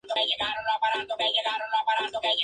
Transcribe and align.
Jacinto 0.07 0.79
Corujo 0.79 1.15
y 1.19 1.37
el 1.37 2.11
Prof. 2.11 2.37